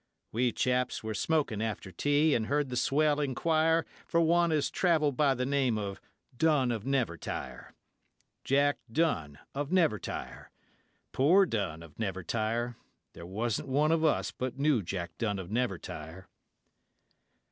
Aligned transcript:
We 0.31 0.51
chaps 0.51 1.03
were 1.03 1.13
smoking 1.13 1.61
after 1.61 1.91
tea, 1.91 2.33
and 2.33 2.47
heard 2.47 2.69
the 2.69 2.75
swell 2.75 3.19
enquire 3.19 3.85
For 4.07 4.19
one 4.19 4.51
as 4.51 4.71
travelled 4.71 5.15
by 5.15 5.35
the 5.35 5.45
name 5.45 5.77
of 5.77 6.01
'Dunn 6.35 6.71
of 6.71 6.83
Nevertire'. 6.87 7.75
Jack 8.43 8.79
Dunn 8.91 9.37
of 9.53 9.69
Nevertire, 9.71 10.49
Poor 11.11 11.45
Dunn 11.45 11.83
of 11.83 11.99
Nevertire; 11.99 12.77
There 13.13 13.27
wasn't 13.27 13.67
one 13.67 13.91
of 13.91 14.03
us 14.03 14.31
but 14.31 14.57
knew 14.57 14.81
Jack 14.81 15.19
Dunn 15.19 15.37
of 15.37 15.51
Nevertire. 15.51 16.25